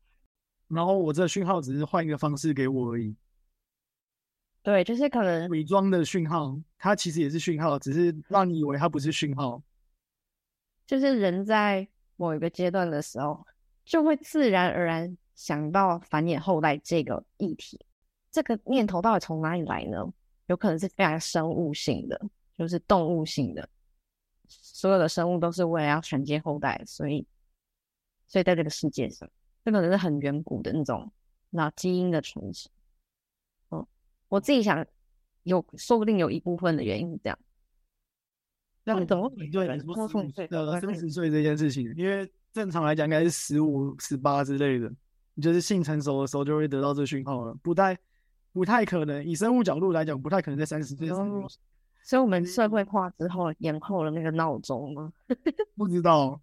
[0.70, 3.14] 然后我这讯号只是换一个方式给我而已。
[4.62, 9.62] 对，就是可能伪装的讯号，它其实也是讯号，只是让你以为它不是讯号。
[10.88, 13.46] 就是人在某一个阶段的时候，
[13.86, 17.80] 就会自然而然想到繁衍后代这个议题。
[18.32, 20.06] 这个念头到底从哪里来呢？
[20.48, 22.20] 有可能是非常生物性的，
[22.58, 23.68] 就是动物性的。
[24.48, 27.26] 所有的生物都是为了要传接后代，所以，
[28.28, 29.30] 所以在这个世界上，
[29.64, 31.12] 这可能是很远古的那种
[31.50, 32.72] 那基因的传承。
[33.72, 33.88] 嗯，
[34.28, 34.86] 我自己想，
[35.44, 37.40] 有说不定有一部分的原因是这样。
[38.84, 39.66] 那怎么比对？
[39.80, 40.08] 什么
[40.80, 41.94] 三十岁这件事情？
[41.96, 44.92] 因为正常来讲应该是十五、十八之类的，
[45.36, 47.98] 你就是性成熟的时候就会得到这讯号了，不太
[48.52, 49.24] 不太可能。
[49.24, 51.08] 以生物角度来讲，不太可能在三十岁。
[52.06, 55.12] 所以我们社会化之后延后了那个闹钟吗？
[55.78, 56.38] 不知道，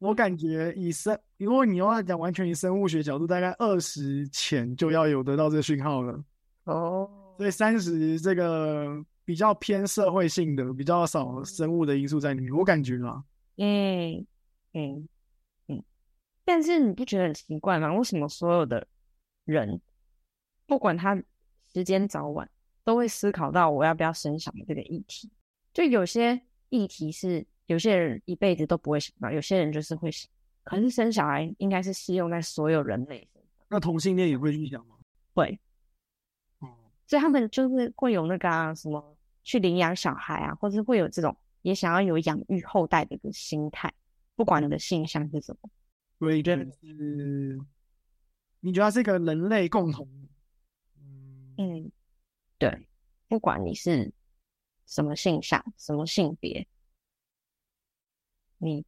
[0.00, 6.20] 我感觉以生，如果你要讲完全以生物学角度，大概二十前就要有得到这个讯号了。
[6.64, 13.24] 哦，所以三十这个比较偏社会性的，比较少生物的因素在里面，我感觉啊。
[13.56, 14.26] 嗯
[14.72, 15.08] 嗯
[15.68, 15.82] 嗯，
[16.44, 17.92] 但是你不觉得很奇怪吗？
[17.94, 18.86] 为什么所有的
[19.44, 19.80] 人，
[20.66, 21.14] 不管他
[21.72, 22.48] 时间早晚？
[22.82, 25.30] 都会思考到我要不要生小孩这个议题，
[25.72, 30.30] 就有些议题是有些人一辈子都不会想到，有些人就是会想。
[30.64, 33.50] 可是生小孩应该是适用在所有人类身上。
[33.68, 34.96] 那同性恋也会去想吗？
[35.32, 35.58] 会。
[36.58, 36.68] 哦，
[37.06, 39.13] 所以他们就是会有那个什么
[39.44, 43.94] 去领养小孩啊，或者会有这种也想要有养育后代的一个心态，
[44.34, 45.70] 不管你的性向是什么。
[46.18, 46.72] 所以是，
[48.60, 50.08] 你觉得是一个人类共同？
[51.58, 51.92] 嗯。
[52.56, 52.86] 对，
[53.28, 54.10] 不管你是
[54.86, 56.66] 什么性向、什么性别，
[58.58, 58.86] 你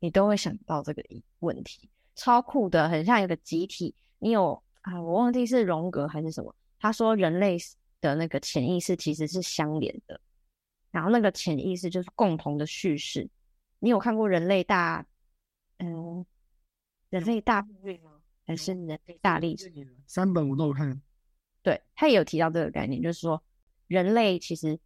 [0.00, 1.04] 你都会想到这个
[1.40, 3.94] 问题，超酷的，很像一个集体。
[4.18, 5.00] 你有啊？
[5.00, 7.56] 我忘记是荣格还是什么，他说人类
[8.02, 10.20] 的那个潜意识其实是相连的，
[10.90, 13.26] 然后那个潜意识就是共同的叙事。
[13.78, 15.02] 你有看过《人类大》
[15.78, 15.94] 嗯，
[17.08, 18.10] 《人类大命运》吗？
[18.44, 19.70] 还是《人类大历史》？
[20.06, 21.00] 三本我都有看。
[21.62, 23.40] 对他也有提到这个概念，就是说
[23.86, 24.78] 人类其实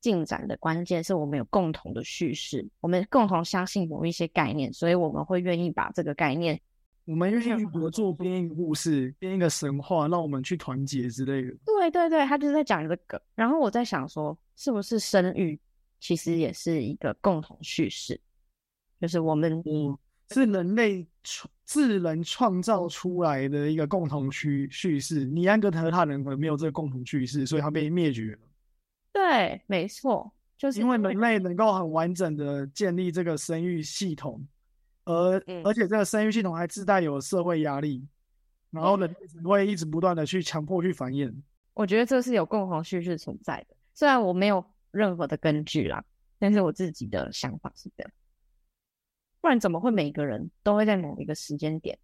[0.00, 6.60] 进展的关键是我们有共同的叙事，我们共同相信某一些概念，所以我们会愿意把这个概念，
[7.04, 11.56] 我们愿意合作编一个故事，编一个神话，让我们去团结之类的。
[11.64, 13.20] 对对对，他就是在讲这个。
[13.34, 15.58] 然后我在想说，是不是生育
[16.00, 18.20] 其实也是一个共同叙事，
[19.00, 19.96] 就是我们嗯。
[20.30, 28.38] 是人类创自然创造出来的一个共同叙叙事，尼安德特他人可能没有这个共同叙事，所以他被灭绝了。
[29.12, 34.44] 对，没错，就是因为人类能够很完整的建立这个生育系统，
[35.04, 38.04] 而而且这个生育系统还自带有社会压力，
[38.72, 41.32] 然后人会一直不断的去强迫去繁衍。
[41.76, 46.02] 我觉得这是有共同叙事存在的，虽然我没有任何的根据啦，
[46.38, 48.10] 但是我自己的想法是这样。
[49.42, 51.98] 不然怎么会每个人都会在某一个时间点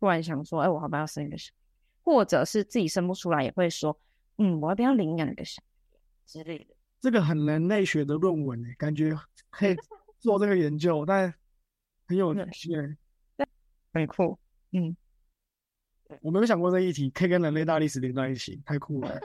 [0.00, 1.56] 突然想说，哎，我好不要生一个小孩，
[2.02, 4.00] 或者是自己生不出来也会说，
[4.38, 6.74] 嗯，我要不要领养一个小孩之类的。
[6.98, 9.14] 这个很人类学的论文诶，感觉
[9.50, 9.76] 可以
[10.20, 11.34] 做这个研究，但
[12.08, 12.96] 很有趣，
[13.92, 14.38] 很酷。
[14.70, 14.96] 嗯，
[16.20, 19.20] 我没有想过这一题可以跟人类大历史连在一起，太酷了。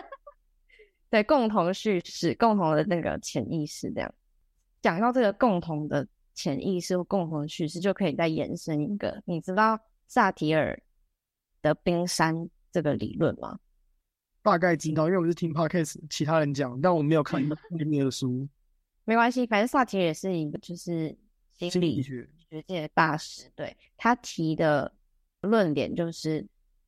[1.09, 4.13] 对，共同叙事，共同的那个潜意识，这样
[4.81, 6.07] 讲到这个共同的。
[6.39, 10.79] 潜意识或共同叙事就可以再延伸一个，你知道萨提尔
[11.63, 13.57] 的冰山这个理论吗？
[14.43, 18.47] 大概知道，因为我是听 podcast 其他人讲，但我没有看里面的书。
[19.03, 21.17] 没关系，反正萨提尔也是一个就是
[21.53, 22.29] 心理学
[22.67, 24.93] 界的大师，对他提的
[25.41, 26.47] 论点就是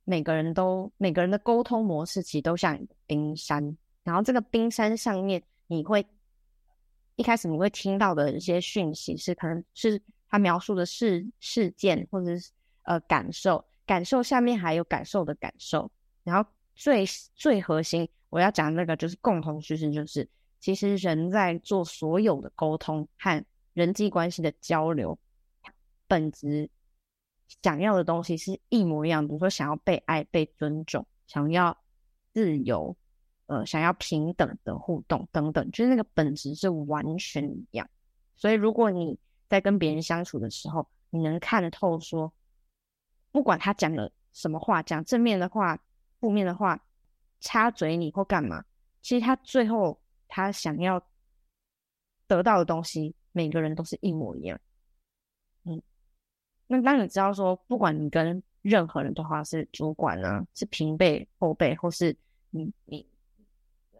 [0.09, 6.03] 每个人都每个人的沟通模式其实都像冰山，然后这个冰山上面你会。
[7.15, 12.49] 一开始你会听到的一些讯息是，可能是他描述的事事件，或者是
[12.83, 15.91] 呃感受，感受下面还有感受的感受，
[16.23, 20.25] 然后最最核心我要讲那个就是共同叙事，就是
[20.61, 23.43] 其实人在做所有的沟通和
[23.73, 25.19] 人际关系的交流，
[26.07, 26.69] 本质
[27.61, 29.27] 想要的东西是一模一样。
[29.27, 31.77] 比如说，想要被爱、被尊重，想要
[32.33, 32.95] 自由，
[33.47, 37.89] 呃，想要平等的互动等等，就是那个本质是完全一样。
[38.35, 42.31] 所以，如果你在跟别人相处的时候，你能看透，说
[43.31, 45.77] 不管他讲了什么话，讲正面的话、
[46.19, 46.79] 负面的话，
[47.39, 48.63] 插嘴你或干嘛，
[49.01, 51.01] 其实他最后他想要
[52.27, 54.59] 得到的东西，每个人都是一模一样。
[56.69, 62.15] 嗯，那当你知道说，不管你跟任何人对话，是主管啊，是平辈、后辈，或是
[62.49, 63.05] 你你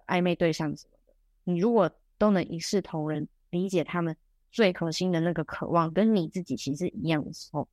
[0.07, 4.15] 暧昧对象什么的，你如果都能一视同仁，理解他们。
[4.51, 7.67] 最核心的那个渴望跟你自己其实一样的时候，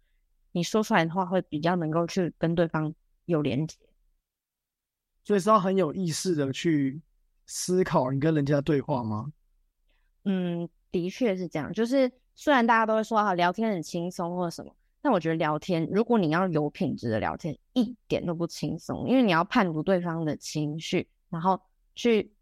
[0.53, 3.79] 你说出来的话会比较能够去跟对方有连接，
[5.25, 7.01] 所以是要很有意识的去
[7.47, 9.33] 思考你跟人家对话吗？
[10.25, 11.73] 嗯，的确是这样。
[11.73, 14.71] 就是虽然大家都会说啊，聊天很轻松或者什么，
[15.07, 21.61] 但我觉得聊天，如果你要有品质的聊天，一点都不轻松，因为你要判读对方的情绪，然后
[21.95, 22.33] 去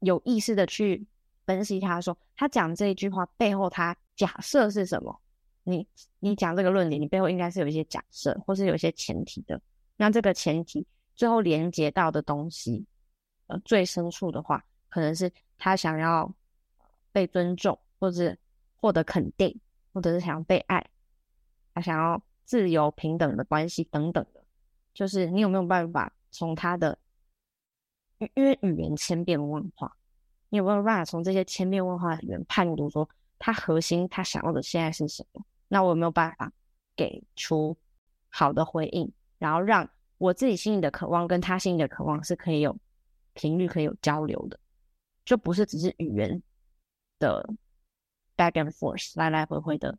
[0.00, 1.06] 有意识的去。
[1.44, 5.16] 分析他说他讲这一句话背后，他假设是什么？
[5.62, 5.86] 你
[6.18, 9.60] 你讲这个论点，你背后应该是有一些假设，或是有一些前提的。
[9.96, 12.84] 那这个前提最后连接到的东西，
[13.46, 16.34] 呃，最深处的话，可能是他想要
[17.12, 18.36] 被尊重，或者
[18.74, 19.60] 获得肯定，
[19.92, 20.84] 或者是想要被爱，
[21.76, 24.42] 他想要自由平等的关系等等的。
[24.94, 26.98] 就是你有没有办法从他的，
[28.18, 29.94] 因为语言千变万化。
[30.48, 33.06] 你有没有办法从这些千变万化的语言判读说
[33.38, 35.44] 他核心他想要的现在是什么？
[35.68, 36.50] 那我有没有办法
[36.94, 37.76] 给出
[38.28, 39.86] 好的回应，然后让
[40.16, 42.74] 我自己心里的渴望跟他心里的渴望是可以有
[43.34, 44.58] 频率可以有交流的，
[45.26, 46.42] 就不是只是语言
[47.18, 47.46] 的
[48.34, 49.98] back and forth 来来回回的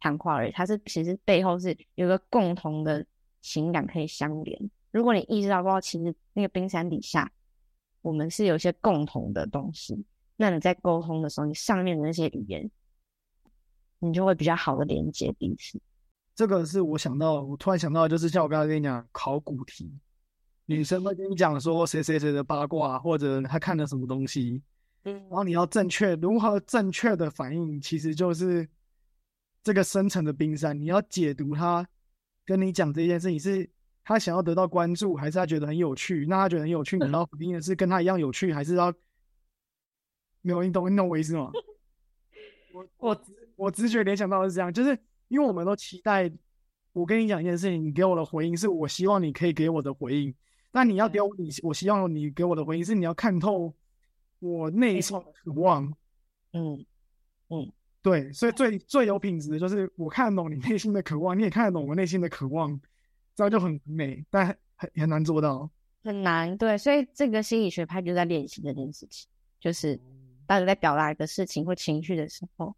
[0.00, 3.06] 谈话而已，它是其实背后是有个共同的
[3.40, 4.70] 情感可以相连。
[4.90, 7.30] 如果你意识到说其实那个冰山底下。
[8.02, 12.70] 我们是有一些共同的东西，那你在沟通的时候，你上面的那些语言，
[13.98, 15.78] 你就会比较好的连接彼此。
[16.34, 19.92] 这个是我想到，我突然想到，就是像我刚才跟你讲考古题，
[20.64, 24.62] 女生会跟你讲说谁谁谁的八卦，或者她看了什么东西，
[25.04, 28.66] 嗯，然后你要正确如何正确的反应，其实就是
[29.62, 31.86] 这个深层的冰山，你要解读他
[32.44, 33.70] 跟你讲这件事情是。
[34.02, 36.26] 他想要得到关注，还是他觉得很有趣？
[36.28, 38.92] 那他觉得很有趣，你要回应的是跟他一样有趣，还是要
[40.40, 40.64] 没有？
[40.64, 41.52] 你懂你懂我意思吗？
[42.72, 46.28] 我我我直觉联想到是这样，就是因为我们都期待
[46.92, 50.34] 我跟你讲一件事情，你给我的回应是我希望你可以给我的回应。
[50.72, 53.72] 那你要给我你，我希望你给我的回应是你要看透
[54.40, 55.84] 我内心的渴望。
[56.52, 56.84] 嗯
[57.48, 62.80] 嗯，对，所以最最有品质的就是我看得懂你内心的渴望，你也看得懂我内心的渴望。
[63.36, 65.70] 这样就很美，但很很难做到，
[66.02, 66.54] 很难。
[66.58, 69.98] 对，所以这个心理学派就在练习这件事情，就是
[70.46, 72.74] 当你在表达一个事情或情绪的时候，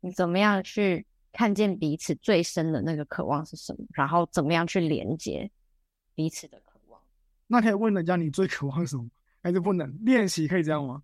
[0.00, 5.50] 你怎么样去看见彼此最深的那个渴望是什么，然后怎么样去连接
[6.14, 6.98] 彼此的渴望。
[7.46, 9.06] 那可以问人家你最渴望什么，
[9.42, 10.48] 还是不能练习？
[10.48, 11.02] 可以这样吗？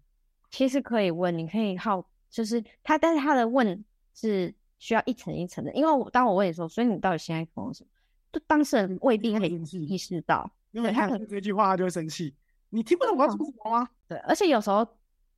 [0.50, 7.90] 其实可以问，你可以好，就是他，但是他的问是需要一层一层的，因为我当我问你说，所以你到底现在渴望什么？
[8.32, 12.34] 就当事人未必可以意识到，因为他可能这句话他就会生气。
[12.70, 13.88] 你听不懂我要说什么吗？
[14.08, 14.86] 对，而且有时候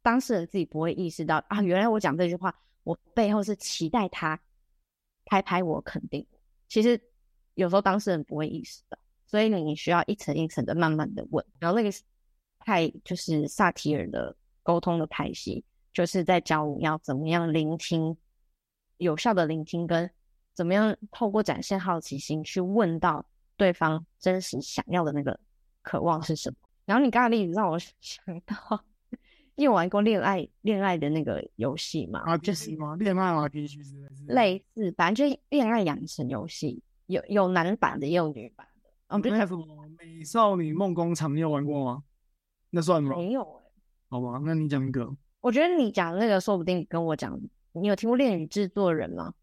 [0.00, 2.54] 当事人自己不会意识到啊，原来我讲这句话，
[2.84, 4.40] 我背后是期待他
[5.24, 6.24] 拍拍我肯定。
[6.68, 7.00] 其实
[7.54, 11.44] 有时候当事人不会意识到，所以你需要一层一层的慢慢的问。
[11.58, 11.90] 然后那个
[12.60, 18.14] 太就是萨提尔的沟通的派系，就是在教你要怎么样聆听，
[18.98, 20.10] 有效的聆听跟。
[20.52, 23.26] 怎么样透过展现好奇心去问到
[23.56, 25.36] 对方真实想要的那个
[25.82, 26.56] 渴望是什么？
[26.84, 28.84] 然后你刚才例子让我 想到，
[29.56, 32.20] 你有玩过恋爱恋爱的那个游戏吗？
[32.24, 32.94] 啊，就是吗？
[32.94, 33.48] 恋爱吗？
[33.48, 33.94] 必须是
[34.28, 38.90] 类似，反正就是恋爱养成游戏，有有男版的，也有女版的。
[39.08, 42.04] 哦，那什么美少女梦工厂，你有玩过吗？
[42.70, 43.16] 那算吗？
[43.16, 43.64] 没有哎。
[44.08, 45.12] 好吧，那你讲一个。
[45.44, 47.38] 我觉得你讲那个，说不定跟我讲，
[47.72, 49.34] 你有听过恋与制作人吗？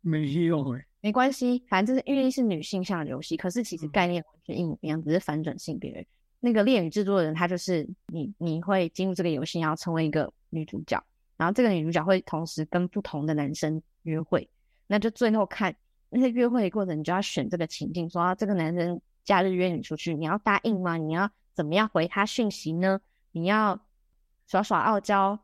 [0.00, 6.04] 没有哎，没关系，反正就是因为是女性向的游戏，可是其实概念完全一模一样，只是反转性别。
[6.40, 11.00] 那个恋与制作人，他就是你，你会进入这个游戏，然后成为一个女主角，
[11.36, 14.50] 然后这个女主角会同时跟不同的男生约会，
[14.88, 15.72] 那就最后看
[16.10, 20.96] 那些约会的过程，你就要选这个情境，说啊这个男生假日约你出去，你要答应吗？
[20.96, 23.00] 你要怎么样回他讯息呢？
[23.30, 23.80] 你要
[24.46, 25.38] 耍耍傲娇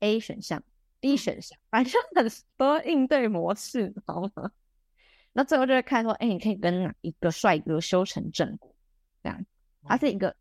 [0.00, 0.62] ，A 选项
[1.00, 4.50] B 选项，反正很多应对模式，好吗？
[5.32, 8.74] 那最后就会看说，哎，你可以跟哪一个帅哥修成正果？
[9.22, 9.44] 这样，
[9.84, 10.36] 它是一个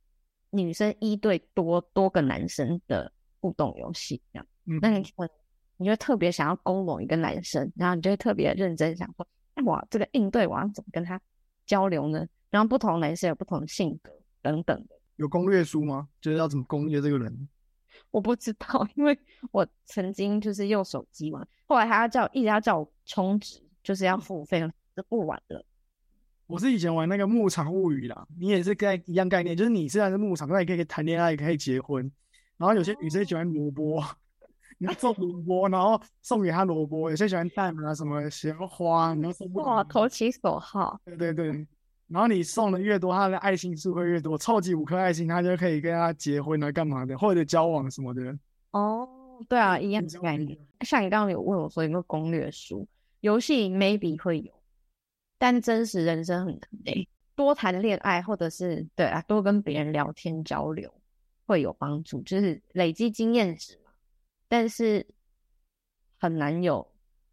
[0.49, 4.45] 女生一对多多个男生的互动游戏，这样。
[4.81, 5.27] 那你会，
[5.77, 9.25] 你就特别想要攻拢一个男生，然后你就会特别认真想说，
[9.63, 11.19] 哇，这个应对我要怎么跟他
[11.65, 12.27] 交流呢？
[12.49, 14.95] 然后不同男生有不同的性格等等的。
[15.15, 16.09] 有攻略书吗？
[16.19, 17.47] 就是要怎么攻略这个人？
[18.11, 19.17] 我不知道，因为
[19.51, 24.69] 我曾经就是用手机玩，后来他要叫一直要叫我充值，就是要付费。
[24.93, 25.65] 就不玩了。
[26.47, 32.11] 我是以前玩那个牧场物语啦，你也是概一样概念，就是你虽然是牧场，但也可以谈恋爱，也可以结婚。
[32.57, 34.03] 然后有些女生喜欢萝卜，
[34.79, 39.49] 你要种萝卜，然后送给她萝卜；有些喜欢蛋啊，什么喜欢花，你要送。
[39.53, 40.99] 哇，投其所好。
[41.05, 41.65] 对对对。
[42.11, 48.37] 然后你送的越多，他的爱心数会越多，凑几五颗爱心，他就可以跟他结婚啊，干嘛的，或者交往什么的。
[48.71, 49.07] 哦，
[49.47, 50.57] 对啊，一样概念。
[50.81, 52.87] 像你刚刚有问我说有没有攻略书，
[53.21, 54.51] 游戏 maybe 会有。
[55.37, 60.93] 但真实人生很难诶，多谈恋爱，或者是对啊，多跟别人聊天交流
[61.47, 63.91] 会有帮助，就是累积经验值嘛。
[64.47, 65.05] 但是
[66.19, 66.87] 很难有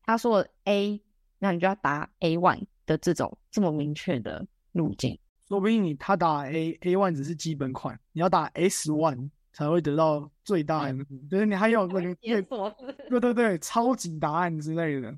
[0.04, 1.02] 他说 A，
[1.38, 5.18] 那你就要答 A one 的这种这么明确的路径。
[5.46, 10.98] 说不定你他打 A，A one 只是基本款，你要打 S one 才会得到最大的，
[11.30, 15.16] 就是你还有那个对对对，超级答案之类的。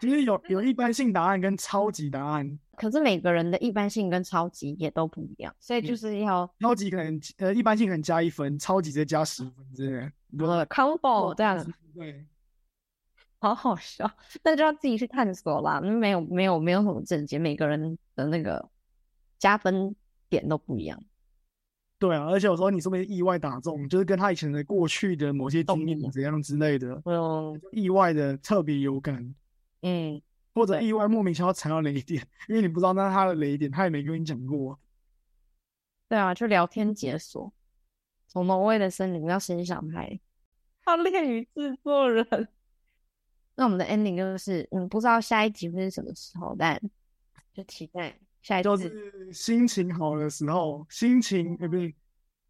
[0.00, 11.62] 其实有有一般性答案跟超级答案，可是每个人的一般性跟超级也都不一样，所以就是要超级可能呃一般性可能加一分，超级再加十分之类的，combo 这样，
[11.94, 12.24] 对，
[13.40, 14.08] 好好笑，
[14.44, 18.68] 那就要自己去探索啦，没有没有没有什么正解，每个人的那个
[19.38, 19.94] 加分
[20.28, 21.02] 点都不一样。
[21.98, 29.34] 对啊，而且有时候你说不定意外打中，就是跟他以前的过去的某些经验怎样之类的，嗯，意外的特别有感。
[29.82, 30.20] 嗯，
[30.54, 34.78] 或者意外莫名其妙踩到雷点，因为你不知道那是他的雷点，他也没跟你讲过。
[36.08, 37.52] 对啊，就聊天解锁，
[38.28, 40.20] 从挪威的森林到新小孩，
[40.84, 42.48] 他恋与制作人。
[43.56, 46.80] 那我们的 ending 就是，嗯，不知道下一集会是什么时候，但
[47.52, 48.16] 就期待
[48.48, 48.64] 下一集。
[48.64, 51.94] 就是心情好的时候，心情不对？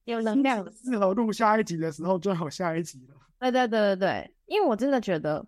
[0.04, 3.16] 有能量适合录下一集的时候，最好下一集了。
[3.40, 5.44] 对对对对对，因为我真的觉得。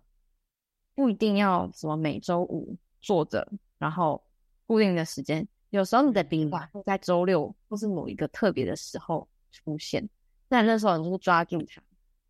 [0.93, 3.47] 不一定要什么每周五坐着，
[3.79, 4.21] 然后
[4.67, 5.47] 固定的时间。
[5.69, 10.07] 有时候你的笔画会在周六或是某一个特别的时候出现，
[10.49, 11.81] 那那时候你就是抓住它，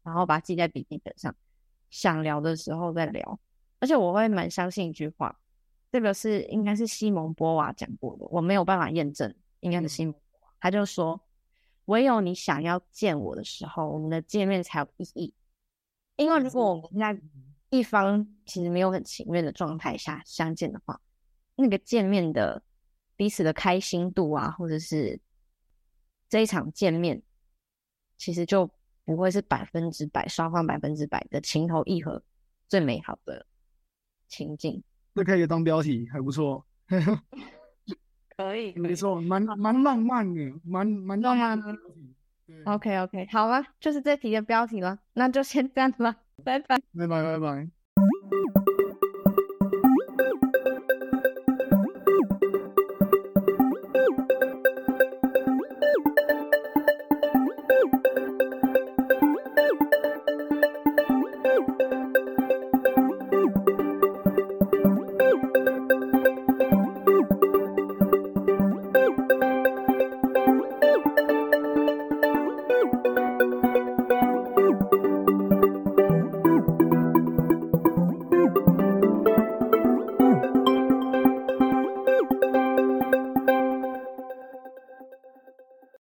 [0.03, 1.35] 然后把它记在笔记本上，
[1.89, 3.39] 想聊的时候再聊。
[3.79, 5.35] 而且我会蛮相信一句话，
[5.91, 10.53] 这个是应该是西蒙波娃讲过的，我没有办法验证，应该是西蒙波娃。
[10.59, 11.19] 他就说，
[11.85, 15.33] 唯有你想要见我的时候，我们的见面才有意义。
[16.15, 17.21] 因为如果我们现在
[17.69, 21.01] 一方其实没有很情愿的状态下相见的话，
[21.55, 22.63] 那个见面的
[23.15, 25.19] 彼此的开心度啊，或者是
[26.29, 27.21] 这一场见面，
[28.17, 28.69] 其实就
[29.03, 32.23] 不会是百分之百双方百分之百的情投意合
[32.69, 33.45] 最美好的
[34.29, 34.83] 情境。
[35.13, 36.65] 这可以当标题，还不错。
[38.37, 41.77] 可以，没错，蛮蛮浪漫的，蛮蛮浪漫的。
[42.65, 46.15] OK OK，好了，就是这题的标题了，那就先这样了。
[46.43, 47.69] 拜拜，拜拜，拜拜。